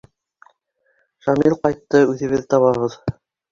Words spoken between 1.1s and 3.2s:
Шамил ҡайтты, үҙебеҙ табабыҙ!